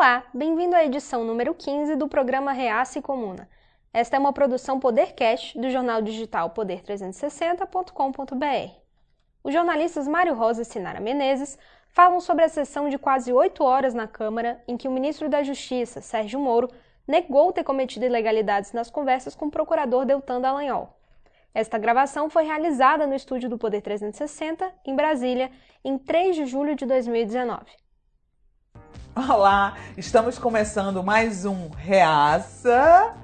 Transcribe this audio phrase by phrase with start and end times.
[0.00, 3.48] Olá, bem-vindo à edição número 15 do programa Reaça e Comuna.
[3.92, 8.74] Esta é uma produção Podercast do jornal digital poder360.com.br.
[9.42, 11.58] Os jornalistas Mário Rosa e Sinara Menezes
[11.88, 15.42] falam sobre a sessão de quase oito horas na Câmara em que o ministro da
[15.42, 16.70] Justiça, Sérgio Moro,
[17.04, 20.96] negou ter cometido ilegalidades nas conversas com o procurador Deltan Dallagnol.
[21.52, 25.50] Esta gravação foi realizada no estúdio do Poder 360, em Brasília,
[25.84, 27.87] em 3 de julho de 2019.
[29.26, 33.14] Olá, estamos começando mais um Reaça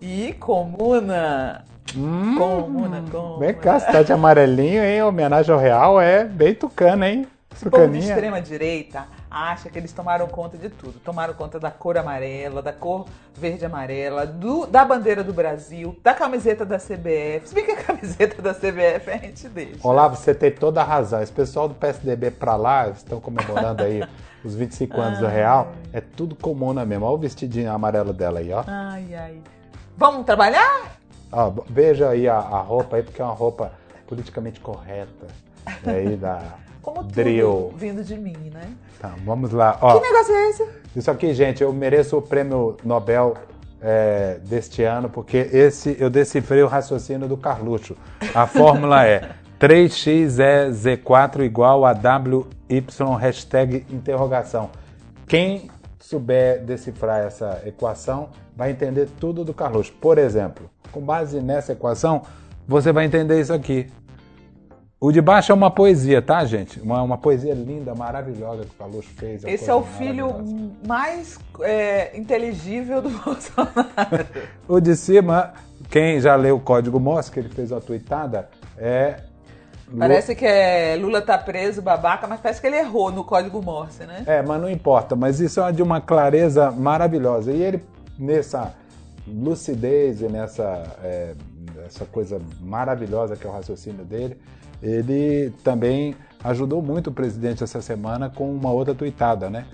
[0.00, 1.62] e Comuna.
[1.94, 3.38] Hum, Comuna, comuna.
[3.38, 5.02] Vem cá, você tá de amarelinho, hein?
[5.02, 7.26] Homenagem ao real é bem tucana, hein?
[7.54, 8.14] Esse povo de Tucaninha.
[8.14, 11.00] extrema direita acha que eles tomaram conta de tudo.
[11.00, 16.12] Tomaram conta da cor amarela, da cor verde amarela, do- da bandeira do Brasil, da
[16.12, 17.48] camiseta da CBF.
[17.48, 19.78] Se bem que a camiseta da CBF a gente deixa.
[19.82, 21.22] Olá, você tem toda a razão.
[21.22, 24.02] Esse pessoal do PSDB pra lá, estão comemorando aí
[24.44, 27.06] os 25 anos do real, é tudo comuna mesmo.
[27.06, 28.62] Olha o vestidinho amarelo dela aí, ó.
[28.66, 29.38] Ai, ai.
[29.96, 30.92] Vamos trabalhar?
[31.30, 33.72] Ó, veja aí a, a roupa aí, porque é uma roupa
[34.06, 35.26] politicamente correta.
[35.86, 36.42] Aí da
[36.82, 37.72] Como tudo Drill.
[37.76, 38.74] vindo de mim, né?
[39.00, 39.78] Tá, vamos lá.
[39.80, 40.68] Ó, Que negócio é esse?
[40.96, 43.34] Isso aqui, gente, eu mereço o prêmio Nobel
[43.80, 47.96] é, deste ano, porque esse eu decifrei o raciocínio do Carluxo.
[48.34, 49.30] A fórmula é
[49.60, 52.84] 3xez4 igual a WY
[53.18, 54.70] hashtag interrogação.
[55.26, 59.92] Quem souber decifrar essa equação vai entender tudo do Carluxo.
[60.00, 62.22] Por exemplo, com base nessa equação,
[62.66, 63.86] você vai entender isso aqui.
[65.02, 66.80] O de baixo é uma poesia, tá, gente?
[66.80, 69.42] Uma, uma poesia linda, maravilhosa que o Carluxo fez.
[69.42, 70.32] uma Esse é o filho
[70.86, 74.26] mais é, inteligível do Bolsonaro.
[74.68, 75.54] O de cima,
[75.90, 79.16] quem já leu o Código Morse, que ele fez a tuitada, é.
[79.98, 84.04] Parece que é Lula tá preso, babaca, mas parece que ele errou no código Morse,
[84.04, 84.22] né?
[84.24, 85.16] É, mas não importa.
[85.16, 87.50] Mas isso é de uma clareza maravilhosa.
[87.50, 87.82] E ele,
[88.16, 88.72] nessa
[89.26, 91.34] lucidez e nessa é,
[91.84, 94.38] essa coisa maravilhosa que é o raciocínio dele,
[94.82, 99.66] ele também ajudou muito o presidente essa semana com uma outra tuitada, né?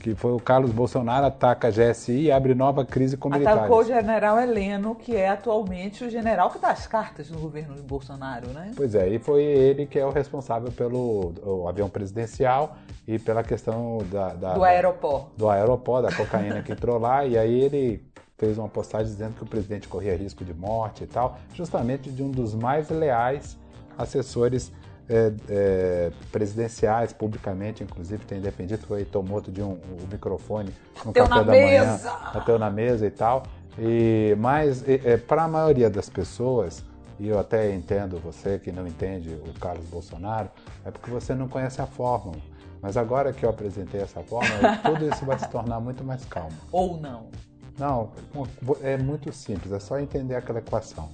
[0.00, 3.58] Que foi o Carlos Bolsonaro ataca a GSI e abre nova crise com militares.
[3.60, 7.74] Atacou o general Heleno, que é atualmente o general que dá as cartas no governo
[7.74, 8.72] de Bolsonaro, né?
[8.76, 12.76] Pois é, e foi ele que é o responsável pelo avião presidencial
[13.08, 15.30] e pela questão da, da- Do aeroporto.
[15.38, 18.04] do aeroporto, da cocaína que entrou lá, e aí ele
[18.36, 22.22] fez uma postagem dizendo que o presidente corria risco de morte e tal, justamente de
[22.22, 23.56] um dos mais leais
[23.96, 24.72] assessores
[25.08, 30.72] é, é, presidenciais, publicamente, inclusive tem defendido, foi tomou outro de um, o microfone
[31.04, 32.10] no café da mesa!
[32.10, 33.42] manhã, bateu na mesa e tal.
[33.78, 34.84] E, mas
[35.26, 36.82] para a maioria das pessoas,
[37.18, 40.48] e eu até entendo você que não entende o Carlos Bolsonaro,
[40.84, 42.38] é porque você não conhece a fórmula.
[42.80, 46.56] Mas agora que eu apresentei essa fórmula, tudo isso vai se tornar muito mais calmo.
[46.70, 47.28] Ou não.
[47.78, 48.10] Não,
[48.82, 51.08] é muito simples, é só entender aquela equação.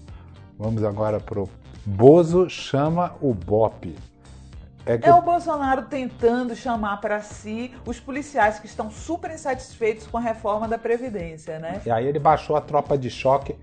[0.58, 1.48] Vamos agora pro
[1.84, 3.94] Bozo chama o Bop.
[4.86, 10.18] É É o Bolsonaro tentando chamar para si os policiais que estão super insatisfeitos com
[10.18, 11.80] a reforma da Previdência, né?
[11.84, 13.56] E aí ele baixou a tropa de choque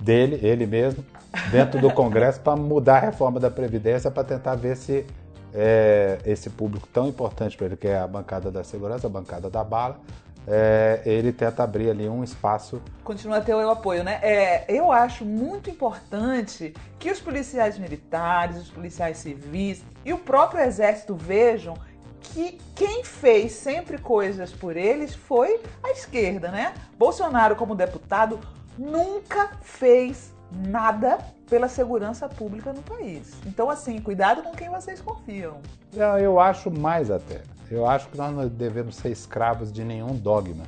[0.00, 1.04] dele, ele mesmo,
[1.50, 5.06] dentro do Congresso para mudar a reforma da Previdência para tentar ver se
[5.54, 9.50] é, esse público tão importante para ele, que é a bancada da segurança, a bancada
[9.50, 10.00] da bala,
[10.46, 12.82] é, ele tenta abrir ali um espaço.
[13.04, 14.18] Continua a ter o meu apoio, né?
[14.22, 20.62] É, eu acho muito importante que os policiais militares, os policiais civis e o próprio
[20.62, 21.74] exército vejam
[22.20, 26.72] que quem fez sempre coisas por eles foi a esquerda, né?
[26.98, 28.38] Bolsonaro, como deputado,
[28.78, 33.32] nunca fez nada pela segurança pública no país.
[33.44, 35.60] Então, assim, cuidado com quem vocês confiam.
[35.92, 37.42] Não, eu acho mais até.
[37.72, 40.64] Eu acho que nós não devemos ser escravos de nenhum dogma.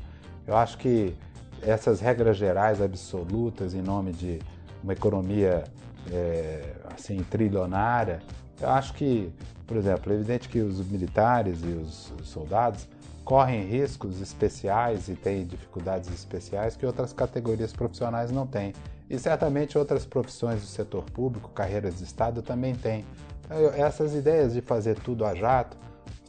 [0.47, 1.15] Eu acho que
[1.61, 4.39] essas regras gerais absolutas em nome de
[4.83, 5.65] uma economia
[6.11, 8.23] é, assim trilionária,
[8.59, 9.31] eu acho que,
[9.67, 12.89] por exemplo, é evidente que os militares e os soldados
[13.23, 18.73] correm riscos especiais e têm dificuldades especiais que outras categorias profissionais não têm.
[19.11, 23.05] E certamente outras profissões do setor público, carreiras de Estado, também têm.
[23.45, 25.77] Então, essas ideias de fazer tudo a jato,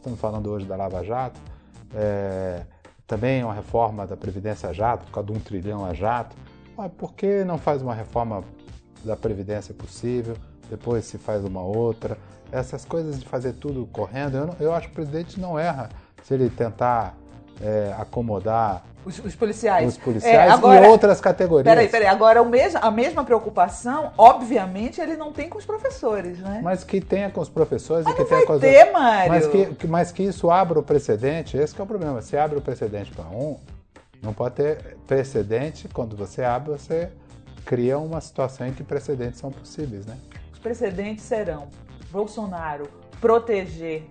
[0.06, 1.40] estamos falando hoje da Lava Jato,
[1.92, 2.62] é,
[3.08, 6.36] também uma reforma da Previdência jato, por causa de um trilhão a jato.
[6.76, 8.44] Mas por que não faz uma reforma
[9.04, 10.36] da Previdência possível,
[10.70, 12.16] depois se faz uma outra?
[12.52, 15.88] Essas coisas de fazer tudo correndo, eu, não- eu acho que o presidente não erra
[16.22, 17.16] se ele tentar
[17.60, 19.86] é, acomodar Os, os policiais.
[19.88, 21.64] os policiais É, agora- e outras categorias.
[21.72, 22.06] Peraí, peraí.
[22.08, 26.60] Agora, o mes- a mesma preocupação, obviamente, ele não tem com os professores, né?
[26.62, 29.32] Mas que tenha com os professores Mas e que tenha com as ter, Mário.
[29.32, 32.20] Mas que, mas que isso abra o precedente, esse que é o problema.
[32.20, 33.56] Se abre o precedente para um,
[34.22, 35.88] Não pode ter precedente.
[35.88, 37.10] Quando você abre, você
[37.64, 40.16] cria uma situação em que precedentes são possíveis, né?
[40.52, 41.68] Os precedentes serão
[42.10, 42.88] Bolsonaro
[43.20, 44.04] proteger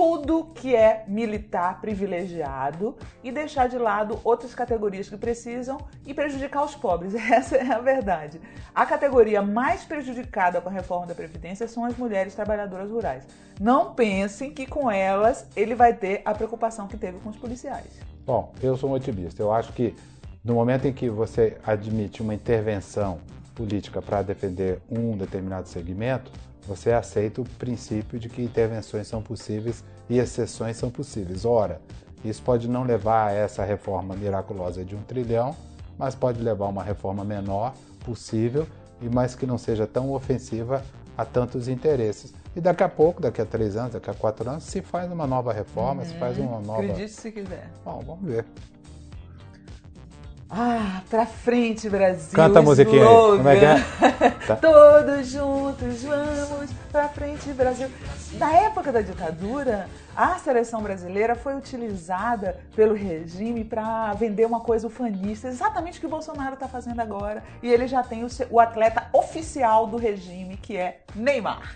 [0.00, 5.76] tudo que é militar privilegiado e deixar de lado outras categorias que precisam
[6.06, 7.12] e prejudicar os pobres.
[7.30, 8.40] Essa é a verdade.
[8.74, 13.26] A categoria mais prejudicada com a reforma da Previdência são as mulheres trabalhadoras rurais.
[13.60, 18.00] Não pensem que com elas ele vai ter a preocupação que teve com os policiais.
[18.24, 19.42] Bom, eu sou um otimista.
[19.42, 19.94] Eu acho que
[20.42, 23.18] no momento em que você admite uma intervenção
[23.54, 26.32] política para defender um determinado segmento,
[26.66, 31.44] você aceita o princípio de que intervenções são possíveis e exceções são possíveis.
[31.44, 31.80] Ora,
[32.24, 35.56] isso pode não levar a essa reforma miraculosa de um trilhão,
[35.98, 37.74] mas pode levar a uma reforma menor
[38.04, 38.66] possível,
[39.00, 40.82] e mas que não seja tão ofensiva
[41.16, 42.34] a tantos interesses.
[42.54, 45.26] E daqui a pouco, daqui a três anos, daqui a quatro anos, se faz uma
[45.26, 46.08] nova reforma, uhum.
[46.08, 46.82] se faz uma nova.
[46.82, 47.70] Acredite se quiser.
[47.84, 48.44] Bom, vamos ver.
[50.50, 52.32] Ah, pra frente, Brasil.
[52.34, 53.36] Canta a musiquinha aí.
[53.36, 54.30] Como é que é?
[54.50, 54.56] Tá.
[54.56, 57.88] Todos juntos vamos pra frente, Brasil.
[58.32, 59.86] Na época da ditadura,
[60.16, 66.06] a seleção brasileira foi utilizada pelo regime para vender uma coisa ufanista, exatamente o que
[66.06, 67.44] o Bolsonaro está fazendo agora.
[67.62, 71.74] E ele já tem o, o atleta oficial do regime, que é Neymar.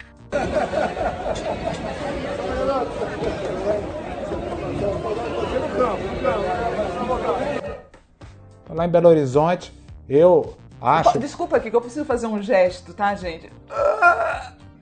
[8.75, 9.73] Lá em Belo Horizonte,
[10.09, 11.17] eu acho.
[11.21, 13.49] Desculpa aqui que eu preciso fazer um gesto, tá, gente?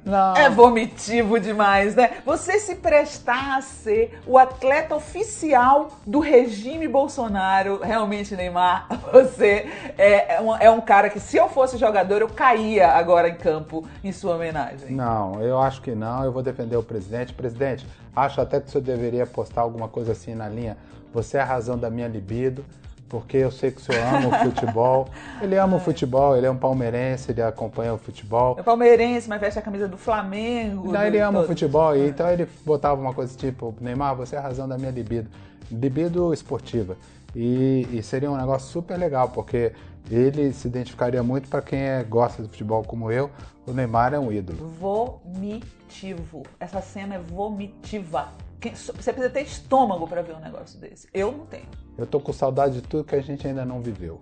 [0.02, 0.34] Não.
[0.34, 2.22] É vomitivo demais, né?
[2.24, 10.36] Você se prestar a ser o atleta oficial do regime Bolsonaro, realmente, Neymar, você é,
[10.36, 13.86] é um, é um cara que, se eu fosse jogador, eu caía agora em campo
[14.02, 14.90] em sua homenagem.
[14.90, 16.24] Não, eu acho que não.
[16.24, 17.34] Eu vou defender o presidente.
[17.34, 17.86] Presidente,
[18.16, 20.78] acho até que o senhor deveria postar alguma coisa assim na linha.
[21.12, 22.64] Você é a razão da minha libido
[23.12, 25.06] porque eu sei que o senhor ama o futebol.
[25.42, 28.56] Ele ama o futebol, ele é um palmeirense, ele acompanha o futebol.
[28.58, 30.90] É palmeirense, mas veste a camisa do Flamengo.
[30.90, 34.38] Não, ele ama o futebol, e então ele botava uma coisa tipo, Neymar, você é
[34.38, 35.28] a razão da minha libido.
[35.70, 36.96] Libido esportiva.
[37.36, 39.72] E, e seria um negócio super legal, porque
[40.10, 43.30] ele se identificaria muito para quem é, gosta de futebol como eu.
[43.66, 44.68] O Neymar é um ídolo.
[44.80, 46.44] Vomitivo.
[46.58, 48.28] Essa cena é vomitiva.
[48.70, 51.08] Você precisa ter estômago para ver um negócio desse.
[51.12, 51.66] Eu não tenho.
[51.98, 54.20] Eu tô com saudade de tudo que a gente ainda não viveu.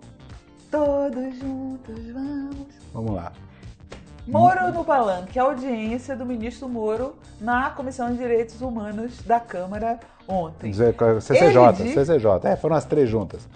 [0.69, 2.67] Todos juntos vamos.
[2.93, 3.31] Vamos lá.
[4.27, 10.71] Moro no Palanque, audiência do ministro Moro na Comissão de Direitos Humanos da Câmara ontem.
[10.71, 11.93] CCJ, diz...
[11.93, 13.47] CCJ, é, foram as três juntas.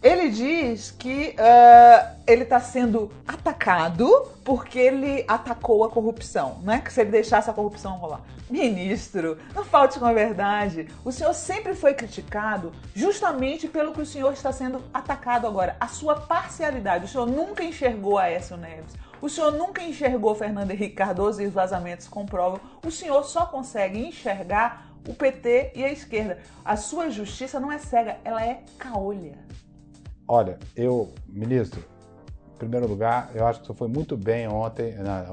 [0.00, 4.08] Ele diz que uh, ele está sendo atacado
[4.44, 6.80] porque ele atacou a corrupção, né?
[6.80, 8.20] Que se ele deixasse a corrupção rolar.
[8.48, 10.86] Ministro, não falte com a verdade.
[11.04, 15.76] O senhor sempre foi criticado justamente pelo que o senhor está sendo atacado agora.
[15.80, 17.06] A sua parcialidade.
[17.06, 18.94] O senhor nunca enxergou Aécio Neves.
[19.20, 22.60] O senhor nunca enxergou Fernando Henrique Cardoso e os vazamentos comprovam.
[22.86, 26.38] O senhor só consegue enxergar o PT e a esquerda.
[26.64, 29.36] A sua justiça não é cega, ela é caolha.
[30.28, 31.82] Olha, eu, ministro,
[32.54, 35.24] em primeiro lugar, eu acho que você foi muito bem ontem, na,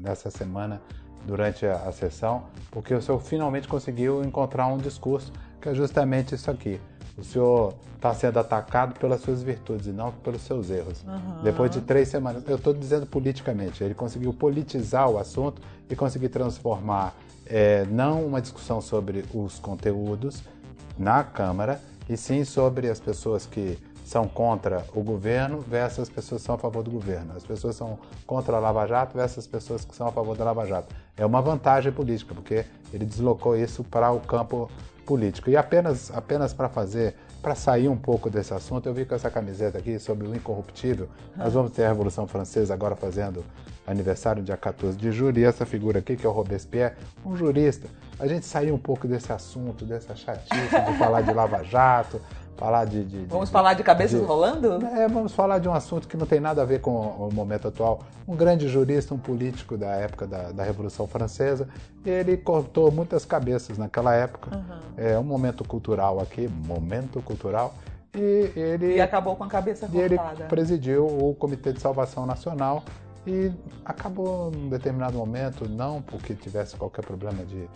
[0.00, 0.80] nessa semana,
[1.26, 6.36] durante a, a sessão, porque o senhor finalmente conseguiu encontrar um discurso que é justamente
[6.36, 6.80] isso aqui.
[7.18, 11.02] O senhor está sendo atacado pelas suas virtudes e não pelos seus erros.
[11.02, 11.42] Uhum.
[11.42, 15.60] Depois de três semanas, eu estou dizendo politicamente, ele conseguiu politizar o assunto
[15.90, 20.44] e conseguir transformar é, não uma discussão sobre os conteúdos
[20.96, 23.76] na Câmara, e sim sobre as pessoas que
[24.06, 27.34] são contra o governo versus as pessoas que são a favor do governo.
[27.36, 30.44] As pessoas são contra a Lava Jato versus as pessoas que são a favor da
[30.44, 30.94] Lava Jato.
[31.16, 34.70] É uma vantagem política, porque ele deslocou isso para o campo
[35.04, 35.50] político.
[35.50, 39.28] E apenas, apenas para fazer, para sair um pouco desse assunto, eu vi com essa
[39.28, 41.08] camiseta aqui sobre o incorruptível.
[41.36, 43.44] Nós vamos ter a Revolução Francesa agora fazendo
[43.84, 46.94] aniversário dia 14 de julho, e essa figura aqui, que é o Robespierre,
[47.24, 47.88] um jurista.
[48.18, 52.20] A gente saiu um pouco desse assunto, dessa chatice de falar de Lava Jato,
[52.56, 54.84] falar de, de, Vamos de, falar de cabeças de, rolando?
[54.86, 57.68] É, vamos falar de um assunto que não tem nada a ver com o momento
[57.68, 58.00] atual.
[58.26, 61.68] Um grande jurista, um político da época da, da Revolução Francesa,
[62.04, 64.56] ele cortou muitas cabeças naquela época.
[64.56, 64.80] Uhum.
[64.96, 67.74] É um momento cultural aqui, momento cultural.
[68.14, 70.02] E ele e acabou com a cabeça cortada.
[70.02, 72.82] E ele presidiu o Comitê de Salvação Nacional
[73.26, 73.52] e
[73.84, 77.68] acabou num determinado momento, não porque tivesse qualquer problema de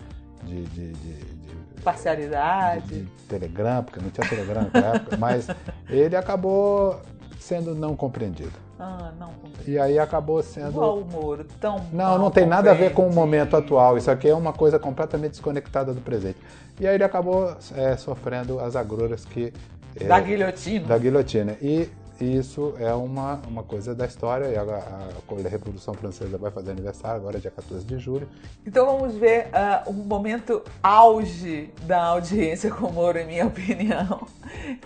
[0.45, 3.01] de, de, de, de parcialidade.
[3.01, 5.47] De, Telegram, porque não tinha Telegram naquela época, mas
[5.89, 7.01] ele acabou
[7.39, 8.53] sendo não compreendido.
[8.79, 9.71] Ah, não compreendido.
[9.71, 10.71] E aí acabou sendo.
[10.71, 11.85] Igual o Moro, tão.
[11.93, 13.97] Não, não tem nada a ver com o momento atual.
[13.99, 16.39] Isso aqui é uma coisa completamente desconectada do presente.
[16.81, 19.53] E aí ele acabou é, sofrendo as agruras que.
[19.97, 20.87] é, Da guilhotina.
[20.87, 21.57] da guilhotina.
[21.61, 21.91] E
[22.25, 24.47] isso é uma, uma coisa da história.
[24.47, 28.29] E a, a, a Revolução Francesa vai fazer aniversário agora, dia 14 de julho.
[28.67, 34.27] Então vamos ver ah, um momento auge da audiência com o Moro, em minha opinião,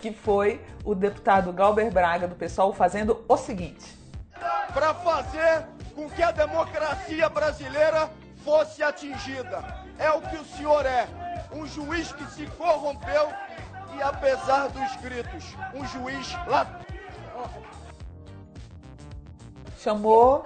[0.00, 3.96] que foi o deputado Galber Braga do PSOL fazendo o seguinte.
[4.72, 8.10] para fazer com que a democracia brasileira
[8.44, 9.84] fosse atingida.
[9.98, 11.06] É o que o senhor é,
[11.52, 13.28] um juiz que se corrompeu
[13.96, 16.83] e apesar dos gritos, um juiz lá
[19.78, 20.44] Chamou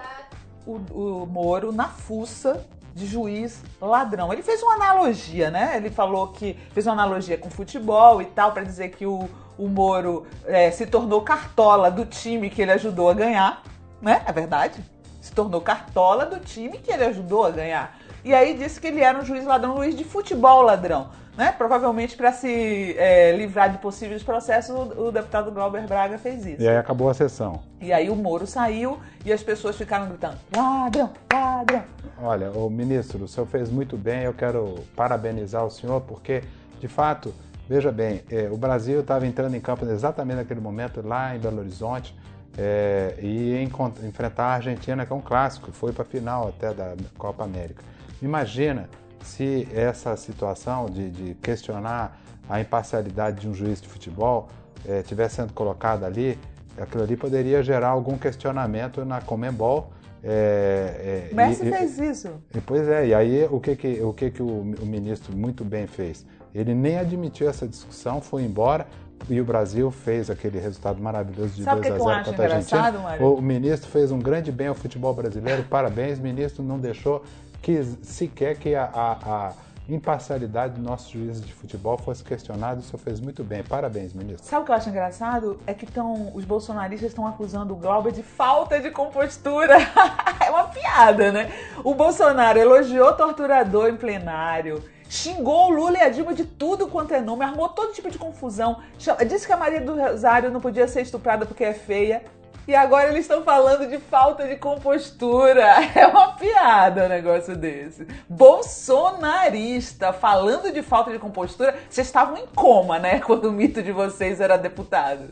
[0.67, 4.33] o, o Moro na fuça de juiz ladrão.
[4.33, 5.77] Ele fez uma analogia, né?
[5.77, 9.69] Ele falou que fez uma analogia com futebol e tal, para dizer que o, o
[9.69, 13.63] Moro é, se tornou cartola do time que ele ajudou a ganhar,
[14.03, 14.23] né?
[14.27, 14.85] É verdade.
[15.21, 17.99] Se tornou cartola do time que ele ajudou a ganhar.
[18.25, 21.11] E aí disse que ele era um juiz ladrão, um juiz de futebol ladrão.
[21.39, 21.53] Né?
[21.53, 26.61] Provavelmente para se é, livrar de possíveis processos, o, o deputado Glauber Braga fez isso.
[26.61, 27.61] E aí acabou a sessão.
[27.81, 31.85] E aí o Moro saiu e as pessoas ficaram gritando: ladrão, ladrão.
[32.21, 34.23] Olha, o ministro, o senhor fez muito bem.
[34.25, 36.43] Eu quero parabenizar o senhor, porque,
[36.81, 37.33] de fato,
[37.69, 41.61] veja bem, eh, o Brasil estava entrando em campo exatamente naquele momento, lá em Belo
[41.61, 42.17] Horizonte,
[42.59, 46.75] eh, e encont- enfrentar a Argentina, que é um clássico, foi para a final até
[46.75, 47.85] da Copa América.
[48.21, 48.89] Imagina
[49.23, 54.49] se essa situação de, de questionar a imparcialidade de um juiz de futebol
[54.87, 56.39] eh, tivesse sendo colocada ali,
[56.81, 59.93] aquilo ali poderia gerar algum questionamento na Comembol.
[60.25, 62.29] eh, eh, O Messi e- fez isso.
[62.55, 65.65] e, Pois é, e aí o que, que, o, que, que o, o ministro muito
[65.65, 66.25] bem fez?
[66.55, 68.87] Ele nem admitiu essa discussão, foi embora
[69.29, 72.05] e o Brasil fez aquele resultado maravilhoso de Sabe o 2 que a que eu
[72.07, 72.93] 0 acho contra a Argentina.
[73.03, 73.35] Mário?
[73.35, 77.23] O ministro fez um grande bem ao futebol brasileiro, parabéns, ministro, não deixou
[77.63, 79.53] que sequer que a, a, a
[79.89, 84.47] imparcialidade do nosso juiz de futebol fosse questionada, o senhor fez muito bem, parabéns, ministro.
[84.47, 85.59] Sabe o que eu acho engraçado?
[85.67, 89.77] É que tão, os bolsonaristas estão acusando o Glauber de falta de compostura.
[90.45, 91.51] é uma piada, né?
[91.83, 97.15] O Bolsonaro elogiou torturador em plenário, xingou o Lula e a Dilma de tudo quanto
[97.15, 98.83] é nome, armou todo tipo de confusão,
[99.27, 102.23] disse que a Maria do Rosário não podia ser estuprada porque é feia.
[102.69, 105.69] E agora eles estão falando de falta de compostura.
[105.97, 108.07] É uma piada um negócio desse.
[108.29, 111.75] Bolsonarista falando de falta de compostura.
[111.89, 113.21] Vocês estavam em coma, né?
[113.25, 115.31] Quando o mito de vocês era deputado.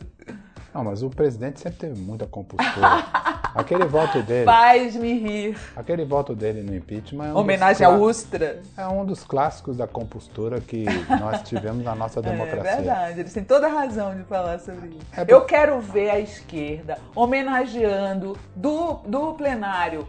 [0.77, 3.03] Não, mas o presidente sempre teve muita compostura.
[3.55, 5.57] aquele voto dele, Faz-me rir.
[5.75, 8.61] aquele voto dele no impeachment é um Homenagem à Ustra.
[8.77, 10.85] É um dos clássicos da compostura que
[11.19, 12.75] nós tivemos na nossa É democracia.
[12.75, 15.07] verdade, eles têm toda a razão de falar sobre isso.
[15.17, 20.07] É Eu quero ver a esquerda homenageando do, do plenário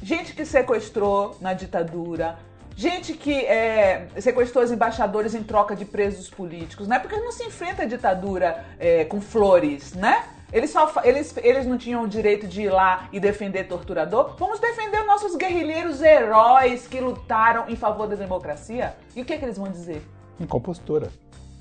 [0.00, 2.36] gente que sequestrou na ditadura,
[2.76, 6.98] gente que é, sequestrou os embaixadores em troca de presos políticos, né?
[6.98, 10.24] Porque não se enfrenta a ditadura é, com flores, né?
[10.52, 14.36] Eles, só, eles, eles não tinham o direito de ir lá e defender torturador.
[14.38, 18.94] Vamos defender os nossos guerrilheiros heróis que lutaram em favor da democracia.
[19.16, 20.00] E o que, é que eles vão dizer?
[20.38, 21.08] Em compostura.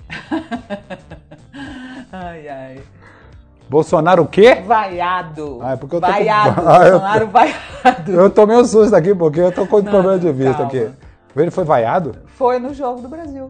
[2.11, 2.79] Ai, ai.
[3.69, 4.55] Bolsonaro o quê?
[4.65, 5.59] Vaiado.
[5.63, 6.61] Ah, é porque eu tô com- vaiado.
[6.67, 7.63] Ah, eu- Bolsonaro vaiado.
[8.13, 10.67] Eu tomei um susto aqui porque eu tô com Não, problema de vista calma.
[10.67, 10.89] aqui.
[11.35, 13.49] Ele foi vaiado Foi no jogo do Brasil.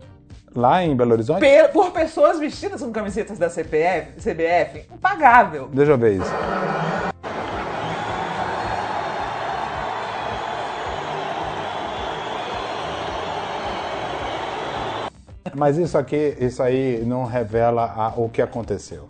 [0.55, 1.39] lá em Belo Horizonte?
[1.41, 4.85] Pe- Por pessoas vestidas com camisetas da CPF, CBF.
[4.93, 5.67] Impagável.
[5.73, 6.31] Deixa eu ver isso.
[15.55, 19.07] Mas isso aqui, isso aí não revela a- o que aconteceu.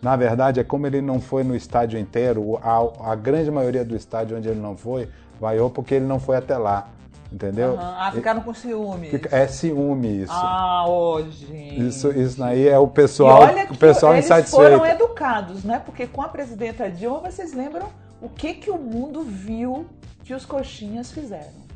[0.00, 3.96] Na verdade, é como ele não foi no estádio inteiro, a, a grande maioria do
[3.96, 5.08] estádio onde ele não foi,
[5.40, 6.88] vaiou porque ele não foi até lá.
[7.36, 7.74] Entendeu?
[7.74, 7.96] Aham.
[7.98, 9.10] Ah, ficaram com ciúme.
[9.10, 10.32] Fica- É ciúme isso.
[10.32, 10.86] Ah,
[11.28, 11.86] gente.
[11.86, 14.70] Isso, isso aí é o E pessoal, olha que o pessoal eles insatisfeito.
[14.78, 15.82] foram educados, né?
[15.84, 17.88] Porque com a presidenta Dilma, vocês lembram
[18.22, 19.84] o que, que o mundo viu
[20.24, 21.66] que os coxinhas fizeram.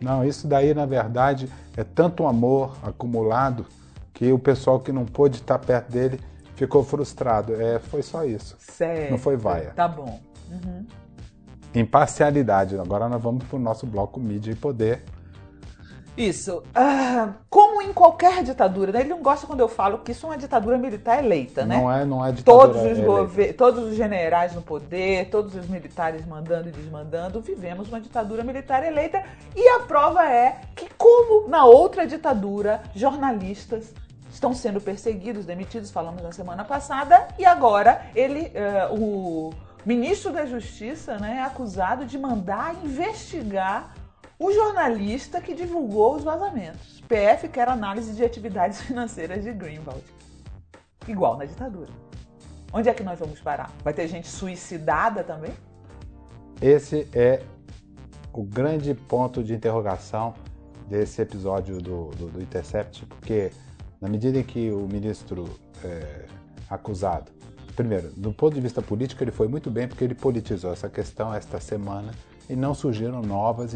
[0.00, 3.66] Não, isso daí, na verdade, é tanto amor acumulado
[4.14, 6.20] que o pessoal que não pôde estar perto dele
[6.54, 7.60] ficou frustrado.
[7.60, 8.54] É, foi só isso.
[8.60, 9.10] Sério.
[9.10, 9.72] Não foi vaia.
[9.74, 10.20] Tá bom.
[11.74, 12.78] Imparcialidade.
[12.78, 15.02] Agora nós vamos para o nosso bloco mídia e poder.
[16.18, 16.64] Isso.
[16.74, 19.00] Ah, como em qualquer ditadura, né?
[19.00, 21.76] ele não gosta quando eu falo que isso é uma ditadura militar eleita, né?
[21.76, 23.54] Não é, não é ditadura Todos os, eleita.
[23.54, 28.84] todos os generais no poder, todos os militares mandando e desmandando, vivemos uma ditadura militar
[28.84, 29.22] eleita.
[29.54, 33.94] E a prova é que, como na outra ditadura, jornalistas
[34.28, 38.52] estão sendo perseguidos, demitidos, falamos na semana passada, e agora ele,
[38.90, 39.54] uh, o
[39.84, 43.94] ministro da Justiça, né, é acusado de mandar investigar
[44.38, 47.02] o jornalista que divulgou os vazamentos.
[47.08, 50.04] PF quer análise de atividades financeiras de Greenwald.
[51.06, 51.90] Igual na ditadura.
[52.72, 53.72] Onde é que nós vamos parar?
[53.82, 55.52] Vai ter gente suicidada também?
[56.60, 57.42] Esse é
[58.32, 60.34] o grande ponto de interrogação
[60.86, 63.50] desse episódio do, do, do Intercept, porque
[64.00, 65.48] na medida em que o ministro
[65.82, 66.26] é,
[66.68, 67.32] acusado,
[67.78, 71.32] primeiro, do ponto de vista político, ele foi muito bem porque ele politizou essa questão
[71.32, 72.10] esta semana
[72.50, 73.72] e não surgiram novas,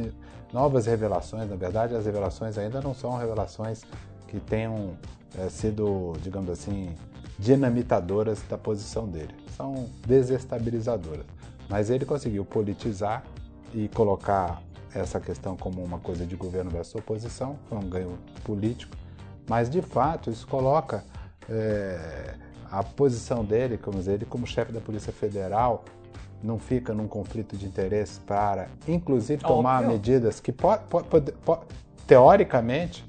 [0.53, 1.49] novas revelações.
[1.49, 3.83] Na verdade, as revelações ainda não são revelações
[4.27, 4.99] que tenham
[5.39, 6.97] é, sido, digamos assim,
[7.39, 9.37] dinamitadoras da posição dele.
[9.57, 11.25] São desestabilizadoras.
[11.69, 13.23] Mas ele conseguiu politizar
[13.73, 14.61] e colocar
[14.93, 18.97] essa questão como uma coisa de governo versus oposição, foi um ganho político,
[19.49, 21.05] mas de fato isso coloca
[21.49, 22.35] é,
[22.73, 25.85] a posição dele, como dizer, ele como chefe da Polícia Federal,
[26.43, 29.93] não fica num conflito de interesse para, inclusive, tomar Óbvio.
[29.93, 31.61] medidas que, pode, pode, pode,
[32.07, 33.05] teoricamente,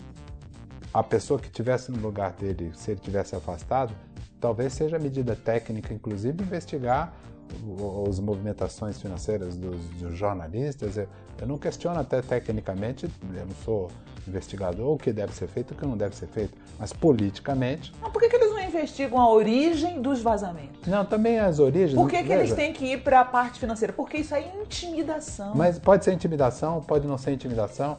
[0.93, 3.95] a pessoa que estivesse no lugar dele, se ele tivesse afastado,
[4.39, 7.13] talvez seja medida técnica, inclusive, investigar
[8.09, 10.97] as movimentações financeiras dos, dos jornalistas.
[10.97, 11.07] Eu,
[11.39, 13.89] eu, não questiono até tecnicamente, eu não sou
[14.27, 17.93] investigador, o que deve ser feito e o que não deve ser feito, mas politicamente.
[18.01, 20.87] Não, por que, que eles não investigam a origem dos vazamentos?
[20.87, 21.93] Não, também as origens.
[21.93, 23.93] Por que, que eles têm que ir para a parte financeira?
[23.93, 25.53] Porque isso é intimidação.
[25.55, 27.97] Mas pode ser intimidação, pode não ser intimidação.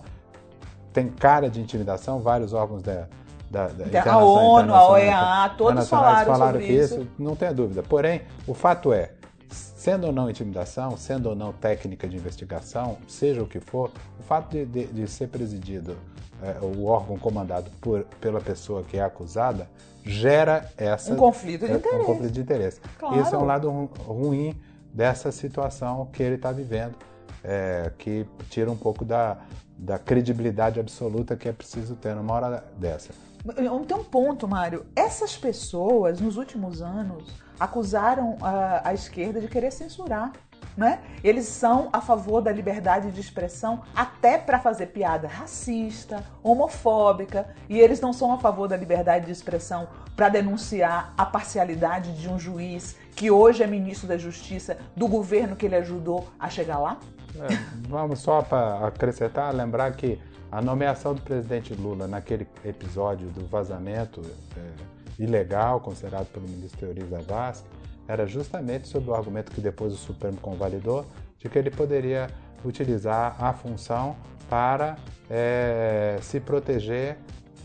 [0.93, 3.09] Tem cara de intimidação, vários órgãos da,
[3.51, 6.95] da, da a ONU, a OEA, todos falaram, falaram sobre que isso.
[7.01, 7.09] isso.
[7.19, 7.83] Não tenha dúvida.
[7.83, 9.13] Porém, o fato é,
[9.51, 14.23] Sendo ou não intimidação, sendo ou não técnica de investigação, seja o que for, o
[14.23, 15.97] fato de, de, de ser presidido
[16.43, 19.69] é, o órgão comandado por, pela pessoa que é acusada
[20.05, 22.03] gera essa um conflito de é, interesse.
[22.03, 22.81] Um conflito de interesse.
[22.99, 23.21] Claro.
[23.21, 23.71] Isso é um lado
[24.07, 24.55] ruim
[24.93, 26.95] dessa situação que ele está vivendo,
[27.43, 29.39] é, que tira um pouco da,
[29.77, 33.11] da credibilidade absoluta que é preciso ter numa hora dessa.
[33.57, 34.87] Tem um ponto, Mário.
[34.97, 37.25] Essas pessoas, nos últimos anos,
[37.59, 40.33] acusaram a, a esquerda de querer censurar.
[40.77, 41.01] Né?
[41.23, 47.79] Eles são a favor da liberdade de expressão até para fazer piada racista, homofóbica, e
[47.79, 52.39] eles não são a favor da liberdade de expressão para denunciar a parcialidade de um
[52.39, 56.99] juiz que hoje é ministro da Justiça do governo que ele ajudou a chegar lá?
[57.37, 57.47] É,
[57.89, 64.23] vamos só para acrescentar, lembrar que a nomeação do presidente Lula naquele episódio do vazamento
[64.57, 67.69] é, ilegal considerado pelo ministro Teori Zavascki
[68.07, 71.07] era justamente sob o argumento que depois o Supremo convalidou
[71.39, 72.29] de que ele poderia
[72.65, 74.17] utilizar a função
[74.49, 74.97] para
[75.31, 77.19] é, se proteger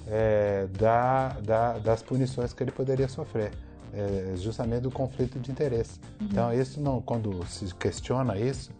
[0.07, 3.51] é, da, da, das punições que ele poderia sofrer,
[3.93, 5.99] é, justamente do conflito de interesse.
[6.19, 6.27] Uhum.
[6.31, 8.71] Então, isso não, quando se questiona isso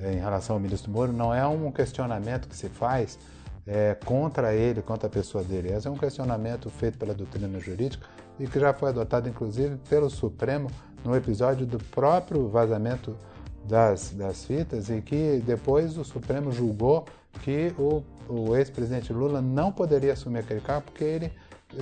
[0.00, 3.18] é, em relação ao ministro Moro, não é um questionamento que se faz
[3.66, 5.72] é, contra ele, contra a pessoa dele.
[5.72, 8.06] Esse é um questionamento feito pela doutrina jurídica
[8.38, 10.70] e que já foi adotado, inclusive, pelo Supremo
[11.04, 13.16] no episódio do próprio vazamento
[13.64, 17.04] das, das fitas e que depois o Supremo julgou
[17.42, 21.32] que o, o ex-presidente Lula não poderia assumir aquele cargo porque ele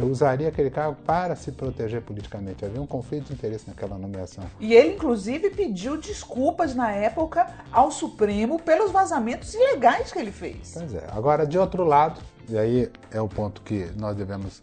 [0.00, 2.64] usaria aquele cargo para se proteger politicamente.
[2.64, 4.44] Havia um conflito de interesse naquela nomeação.
[4.58, 10.72] E ele, inclusive, pediu desculpas na época ao Supremo pelos vazamentos ilegais que ele fez.
[10.74, 11.06] Pois é.
[11.10, 14.62] Agora, de outro lado, e aí é o ponto que nós devemos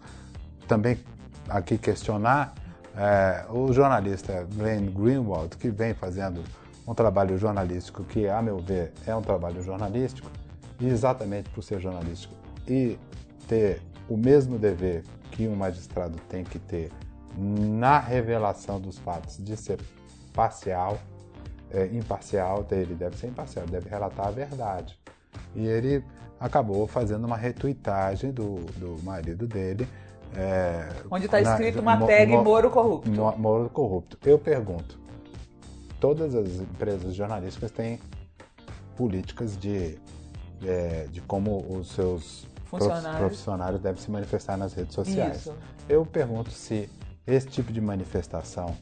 [0.67, 0.97] também
[1.49, 2.53] aqui questionar,
[2.95, 6.43] é, o jornalista Glenn Greenwald, que vem fazendo
[6.87, 10.29] um trabalho jornalístico que, a meu ver, é um trabalho jornalístico,
[10.79, 12.33] e exatamente por ser jornalístico
[12.67, 12.97] e
[13.47, 16.91] ter o mesmo dever que um magistrado tem que ter
[17.37, 19.79] na revelação dos fatos de ser
[20.33, 20.97] parcial,
[21.71, 24.97] é, imparcial, ele deve ser imparcial, deve relatar a verdade.
[25.55, 26.03] E ele
[26.39, 29.87] acabou fazendo uma retuitagem do, do marido dele.
[30.35, 33.09] É, Onde está escrito uma tag Moro corrupto.
[33.37, 34.17] Moro corrupto.
[34.23, 34.99] Eu pergunto,
[35.99, 37.99] todas as empresas jornalísticas têm
[38.95, 39.97] políticas de,
[40.63, 43.17] é, de como os seus funcionários.
[43.17, 45.37] profissionais devem se manifestar nas redes sociais.
[45.37, 45.55] Isso.
[45.87, 46.89] Eu pergunto se
[47.25, 48.75] esse tipo de manifestação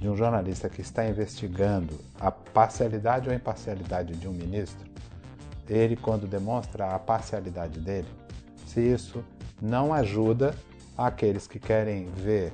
[0.00, 4.90] de um jornalista que está investigando a parcialidade ou imparcialidade de um ministro,
[5.68, 8.08] ele, quando demonstra a parcialidade dele,
[8.66, 9.24] se isso
[9.60, 10.54] não ajuda
[10.96, 12.52] aqueles que querem ver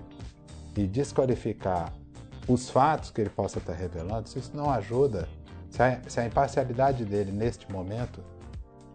[0.77, 1.93] e desqualificar
[2.47, 5.29] os fatos que ele possa estar revelando, se isso não ajuda,
[5.71, 8.23] se a, se a imparcialidade dele neste momento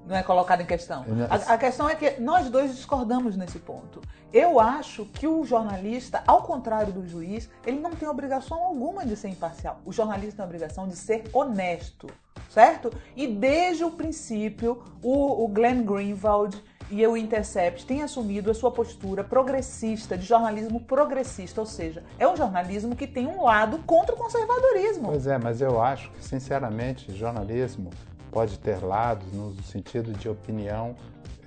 [0.06, 1.06] não é colocado em questão.
[1.30, 4.02] A, a, questão é que nós dois discordamos nesse ponto.
[4.34, 9.16] Eu acho que o jornalista, ao contrário do juiz, ele não tem obrigação alguma de
[9.16, 9.80] ser imparcial.
[9.86, 12.08] O jornalista tem a obrigação de ser honesto,
[12.50, 12.92] certo?
[13.16, 16.62] E desde o princípio, o, o Glenn Greenwald
[16.94, 22.28] e o Intercept têm assumido a sua postura progressista, de jornalismo progressista, ou seja, é
[22.28, 25.08] um jornalismo que tem um lado contra o conservadorismo.
[25.08, 27.90] Pois é, mas eu acho que, sinceramente, jornalismo
[28.32, 30.96] pode ter lados no sentido de opinião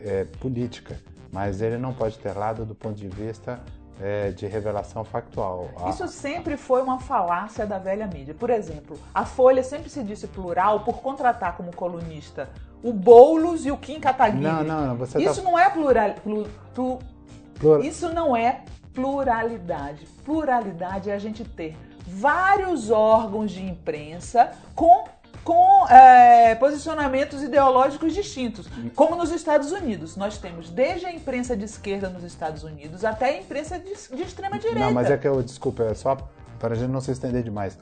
[0.00, 3.60] é, política, mas ele não pode ter lado do ponto de vista
[4.00, 5.70] é, de revelação factual.
[5.88, 8.34] Isso sempre foi uma falácia da velha mídia.
[8.34, 12.48] Por exemplo, a Folha sempre se disse plural por contratar como colunista
[12.82, 14.42] o Boulos e o Kim Kataguiri.
[14.42, 14.96] Não, não, não.
[14.96, 15.50] Você Isso tá...
[15.50, 16.98] não é plural, plu, plu,
[17.58, 17.86] Plura...
[17.86, 18.62] Isso não é
[18.92, 20.06] pluralidade.
[20.24, 25.04] Pluralidade é a gente ter vários órgãos de imprensa com
[25.44, 30.16] com é, posicionamentos ideológicos distintos, como nos Estados Unidos.
[30.16, 34.22] Nós temos desde a imprensa de esquerda nos Estados Unidos até a imprensa de, de
[34.24, 34.80] extrema direita.
[34.80, 36.16] Não, mas é que eu, desculpa, é só
[36.58, 37.78] para a gente não se estender demais.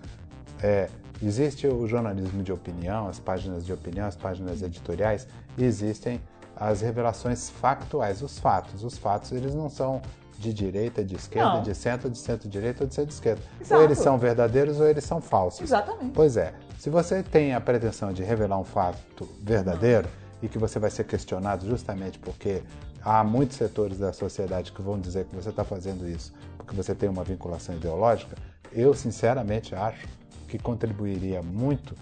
[0.63, 0.91] É,
[1.27, 6.21] existe o jornalismo de opinião, as páginas de opinião, as páginas editoriais, existem
[6.57, 8.85] as revelações factuais, os fatos.
[8.85, 10.01] Os fatos, eles não são
[10.39, 11.63] de direita, de esquerda, não.
[11.63, 13.41] de centro, de centro-direita ou de centro-esquerda.
[13.71, 15.63] Ou eles são verdadeiros ou eles são falsos.
[15.63, 16.13] Exatamente.
[16.13, 16.53] Pois é.
[16.79, 20.09] Se você tem a pretensão de revelar um fato verdadeiro
[20.43, 22.63] e que você vai ser questionado justamente porque
[23.03, 26.33] há muitos setores da sociedade que vão dizer que você está fazendo isso
[26.65, 28.37] porque você tem uma vinculação ideológica,
[28.73, 30.07] eu sinceramente acho
[30.49, 31.95] que contribuiria muito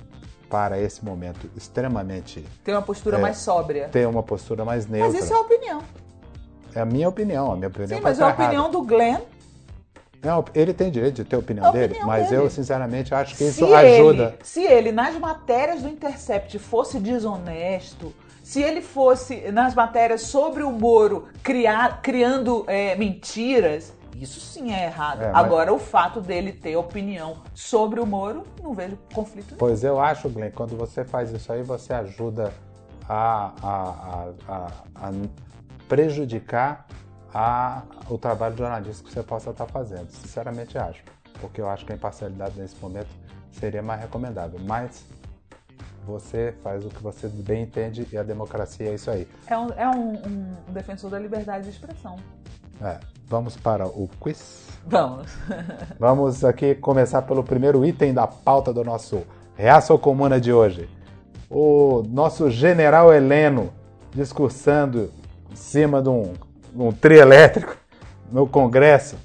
[0.48, 2.44] para esse momento extremamente.
[2.62, 3.88] Ter uma postura é, mais sóbria.
[3.88, 5.12] Ter uma postura mais neutra.
[5.12, 5.82] Mas isso é a opinião.
[6.74, 7.98] É a minha opinião, a minha opinião.
[7.98, 9.20] Sim, mas é a opinião do Glenn
[10.22, 12.42] não, ele tem direito de ter a opinião, a opinião dele, mas dele.
[12.42, 14.22] eu sinceramente acho que isso se ajuda.
[14.22, 18.14] Ele, se ele, nas matérias do Intercept, fosse desonesto,
[18.44, 24.84] se ele fosse nas matérias sobre o Moro criar, criando é, mentiras, isso sim é
[24.84, 25.22] errado.
[25.22, 25.44] É, mas...
[25.44, 29.58] Agora, o fato dele ter opinião sobre o Moro, não vejo conflito nenhum.
[29.58, 32.52] Pois eu acho, Glenn, quando você faz isso aí, você ajuda
[33.08, 35.12] a, a, a, a
[35.88, 36.86] prejudicar
[38.08, 40.10] o trabalho jornalístico que você possa estar fazendo.
[40.10, 41.02] Sinceramente acho,
[41.40, 43.08] porque eu acho que a imparcialidade nesse momento
[43.50, 44.60] seria mais recomendável.
[44.60, 45.04] Mas
[46.04, 49.26] você faz o que você bem entende e a democracia é isso aí.
[49.46, 50.12] É um, é um,
[50.68, 52.16] um defensor da liberdade de expressão.
[52.80, 52.98] É.
[53.28, 54.68] Vamos para o quiz?
[54.86, 55.26] Vamos.
[55.98, 59.22] Vamos aqui começar pelo primeiro item da pauta do nosso
[59.56, 60.88] Reaça ou Comuna de hoje.
[61.50, 63.72] O nosso general Heleno
[64.14, 65.10] discursando
[65.50, 66.34] em cima de um
[66.76, 67.76] um trio elétrico
[68.30, 69.16] no Congresso,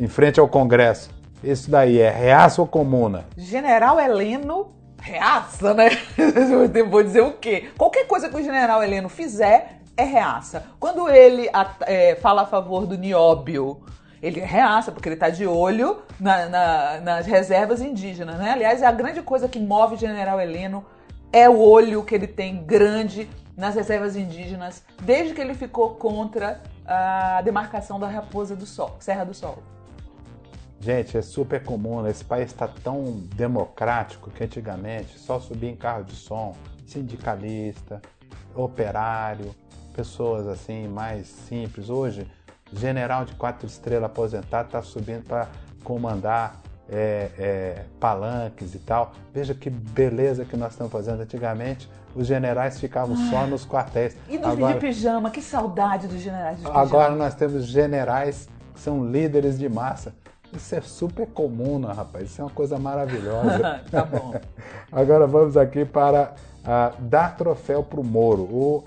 [0.00, 1.10] em frente ao Congresso.
[1.42, 3.24] Isso daí é reaça ou comuna?
[3.36, 5.90] General Heleno reaça, né?
[6.88, 7.70] Vou dizer o quê?
[7.76, 10.64] Qualquer coisa que o general Heleno fizer é reaça.
[10.78, 11.48] Quando ele
[11.86, 13.80] é, fala a favor do nióbio,
[14.22, 18.52] ele reaça, porque ele está de olho na, na, nas reservas indígenas, né?
[18.52, 20.84] Aliás, a grande coisa que move o general Heleno
[21.32, 26.60] é o olho que ele tem grande nas reservas indígenas, desde que ele ficou contra
[26.86, 29.58] a demarcação da Raposa do Sol, Serra do Sol.
[30.80, 32.04] Gente, é super comum.
[32.08, 38.02] Esse país está tão democrático que antigamente só subia em carro de som, sindicalista,
[38.54, 39.54] operário,
[39.92, 41.88] pessoas assim mais simples.
[41.88, 42.26] Hoje,
[42.72, 45.48] general de quatro estrelas aposentado está subindo para
[45.84, 49.12] comandar é, é, palanques e tal.
[49.32, 51.20] Veja que beleza que nós estamos fazendo.
[51.20, 53.46] Antigamente, os generais ficavam só ah.
[53.46, 54.16] nos quartéis.
[54.28, 56.80] E nos agora, de pijama, que saudade dos generais de pijama.
[56.80, 60.14] Agora nós temos generais que são líderes de massa.
[60.54, 62.24] Isso é super comum, né, rapaz?
[62.24, 63.80] Isso é uma coisa maravilhosa.
[63.90, 64.34] tá bom.
[64.92, 68.42] agora vamos aqui para uh, dar troféu para o Moro.
[68.42, 68.84] O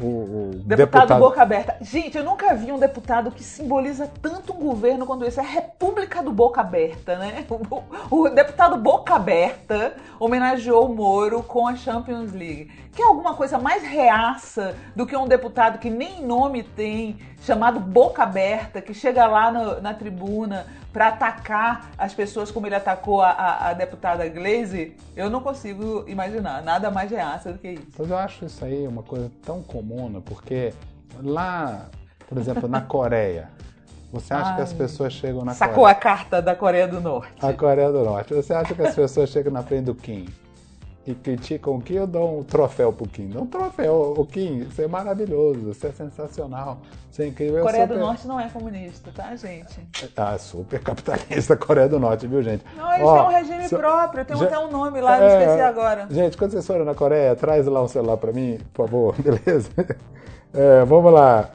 [0.00, 1.76] o, o deputado, deputado, Boca Aberta.
[1.80, 5.40] Gente, eu nunca vi um deputado que simboliza tanto um governo quanto esse.
[5.40, 7.44] É a República do Boca Aberta, né?
[8.10, 12.70] O, o, deputado Boca Aberta homenageou o Moro com a Champions League.
[12.92, 17.80] Que é alguma coisa mais reaça do que um deputado que nem nome tem, chamado
[17.80, 23.20] Boca Aberta, que chega lá no, na tribuna para atacar as pessoas como ele atacou
[23.20, 27.86] a, a, a, deputada Glaze, eu não consigo imaginar nada mais reaça do que isso.
[27.98, 30.22] Mas eu acho isso aí uma coisa tão comum, né?
[30.24, 30.72] porque
[31.22, 31.90] lá,
[32.26, 33.50] por exemplo, na Coreia,
[34.10, 35.92] você acha Ai, que as pessoas chegam na Sacou Coreia...
[35.92, 37.44] a carta da Coreia do Norte.
[37.44, 38.32] A Coreia do Norte.
[38.32, 40.26] Você acha que as pessoas chegam na frente do Kim
[41.06, 43.28] e criticam o Kim, eu dou um troféu pro Kim.
[43.28, 47.62] Dou um troféu, o Kim, você é maravilhoso, você é sensacional, você é incrível.
[47.62, 47.94] Coreia super...
[47.94, 49.88] do Norte não é comunista, tá, gente?
[50.16, 52.64] Ah, super capitalista Coreia do Norte, viu, gente?
[52.76, 53.76] Não, eles Ó, têm um regime so...
[53.76, 55.42] próprio, tem até um nome lá, é...
[55.42, 56.08] esqueci agora.
[56.10, 59.70] Gente, quando vocês forem na Coreia, traz lá um celular pra mim, por favor, beleza?
[60.52, 61.50] É, vamos lá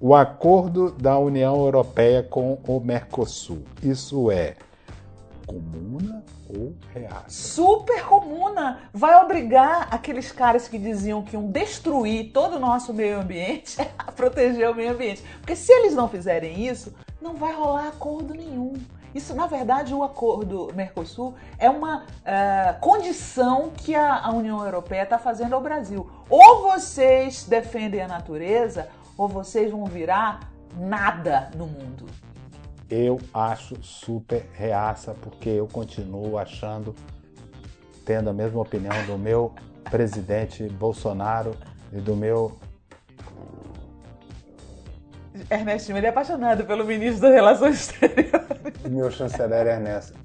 [0.00, 3.62] o acordo da União Europeia com o Mercosul.
[3.82, 4.54] Isso é
[5.50, 7.28] comuna ou reaça?
[7.28, 8.82] Super comuna!
[8.92, 14.12] Vai obrigar aqueles caras que diziam que iam destruir todo o nosso meio ambiente a
[14.12, 15.22] proteger o meio ambiente.
[15.40, 18.74] Porque se eles não fizerem isso, não vai rolar acordo nenhum.
[19.12, 25.02] Isso, na verdade, o acordo Mercosul é uma uh, condição que a, a União Europeia
[25.02, 26.08] está fazendo ao Brasil.
[26.28, 32.06] Ou vocês defendem a natureza, ou vocês vão virar nada no mundo?
[32.90, 36.94] Eu acho super reaça, porque eu continuo achando,
[38.04, 39.54] tendo a mesma opinião do meu
[39.88, 41.54] presidente Bolsonaro
[41.92, 42.58] e do meu.
[45.48, 48.90] Ernestinho, ele é apaixonado pelo ministro das Relações Exteriores.
[48.90, 50.18] Meu chanceler Ernesto.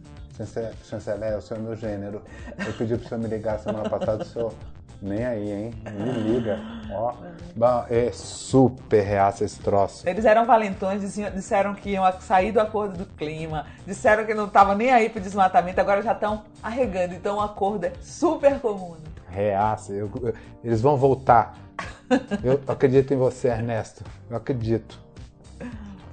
[0.83, 2.21] Chanceler, o senhor é meu gênero.
[2.65, 4.53] Eu pedi para o senhor me ligar semana passada, o senhor
[5.01, 5.73] nem aí, hein?
[5.91, 6.59] Me liga.
[6.91, 7.13] Ó,
[7.89, 10.07] é super reaça esse troço.
[10.07, 11.01] Eles eram valentões,
[11.33, 15.21] disseram que iam sair do acordo do clima, disseram que não estavam nem aí pro
[15.21, 17.13] desmatamento, agora já estão arregando.
[17.13, 18.95] Então o acordo é super comum.
[19.29, 20.09] Reaça, eu,
[20.63, 21.57] eles vão voltar.
[22.43, 24.03] Eu acredito em você, Ernesto.
[24.29, 24.99] Eu acredito.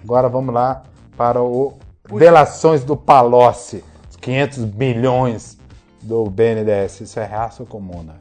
[0.03, 0.83] Agora vamos lá
[1.17, 1.75] para o
[2.19, 3.85] Delações do Palocci.
[4.21, 5.59] 500 bilhões
[6.01, 7.01] do BNDES.
[7.03, 8.15] Isso é reaça ou comuna?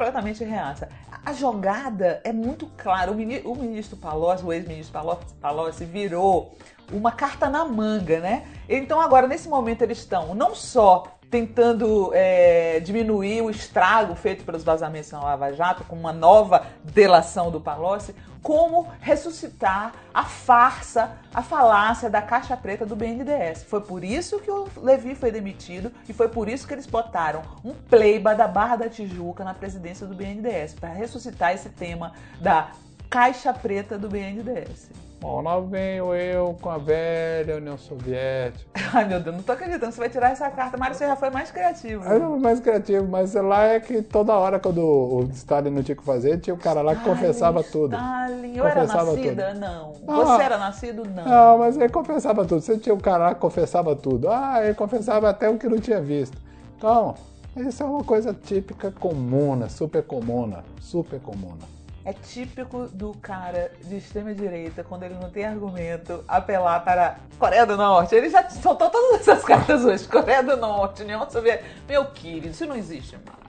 [0.00, 0.88] Completamente reaça.
[1.24, 3.12] A jogada é muito clara.
[3.12, 4.98] O, ministro, o ministro Palocci, o ex-ministro
[5.40, 6.56] Palocci, virou
[6.90, 8.46] uma carta na manga, né?
[8.66, 14.64] Então agora, nesse momento, eles estão não só tentando é, diminuir o estrago feito pelos
[14.64, 21.42] vazamentos na Lava Jato, com uma nova delação do Palocci, como ressuscitar a farsa, a
[21.42, 23.64] falácia da caixa preta do BNDES.
[23.64, 27.42] Foi por isso que o Levi foi demitido e foi por isso que eles botaram
[27.64, 32.70] um pleiba da Barra da Tijuca na presidência do BNDES, para ressuscitar esse tema da
[33.08, 35.09] caixa preta do BNDES.
[35.20, 38.70] Bom, lá venho eu com a velha União Soviética.
[38.94, 39.92] Ai, meu Deus, não tô acreditando.
[39.92, 40.78] Você vai tirar essa carta.
[40.78, 42.02] Mário, você já foi mais criativo.
[42.04, 45.94] Eu não mais criativo, mas lá é que toda hora, quando o Stalin não tinha
[45.94, 47.94] o que fazer, tinha o cara lá que confessava tudo.
[47.94, 49.52] Stalin, eu era nascida?
[49.52, 49.60] Tudo.
[49.60, 49.92] Não.
[50.08, 51.02] Ah, você era nascido?
[51.04, 51.24] Não.
[51.24, 52.62] Não, mas ele confessava tudo.
[52.62, 54.30] Você tinha o cara lá que confessava tudo.
[54.30, 56.38] Ah, ele confessava até o que não tinha visto.
[56.78, 57.14] Então,
[57.56, 61.79] isso é uma coisa típica comuna, super comuna, super comuna.
[62.04, 67.66] É típico do cara de extrema direita, quando ele não tem argumento, apelar para Coreia
[67.66, 68.14] do Norte.
[68.14, 70.08] Ele já soltou todas essas cartas hoje.
[70.08, 71.68] Coreia do Norte, União Soviética.
[71.86, 73.40] Meu querido, isso não existe mais.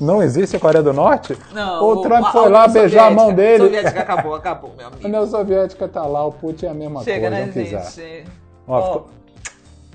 [0.00, 1.36] Não existe a Coreia do Norte?
[1.52, 1.84] Não.
[1.84, 3.64] O Trump foi lá beijar a mão dele.
[3.64, 5.02] A Soviética acabou, acabou, meu amigo.
[5.02, 7.52] A União Soviética tá lá, o Putin é a mesma Chega, coisa.
[7.52, 8.30] Chega, né, gente?
[8.66, 9.10] Ó, oh, ficou...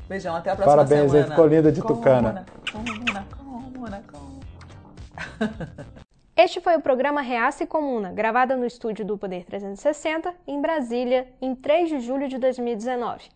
[0.07, 1.27] Beijão, até a próxima Parabéns, semana.
[1.27, 2.45] Parabéns, ficou linda de tucana.
[2.71, 5.87] Comuna, comuna, comuna.
[6.39, 11.33] Este foi o programa Reaça e Comuna, gravado no estúdio do Poder 360, em Brasília,
[11.41, 13.27] em 3 de julho de 2019.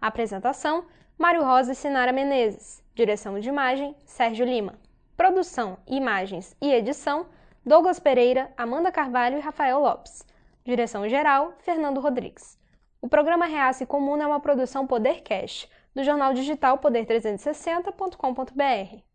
[0.00, 0.84] Apresentação:
[1.16, 2.82] Mário Rosa e Sinara Menezes.
[2.96, 4.76] Direção de imagem: Sérgio Lima.
[5.16, 7.26] Produção, imagens e edição:
[7.64, 10.26] Douglas Pereira, Amanda Carvalho e Rafael Lopes.
[10.64, 12.58] Direção geral: Fernando Rodrigues.
[13.00, 19.07] O programa Reaça e Comuna é uma produção Podercast, do jornal digital poder360.com.br.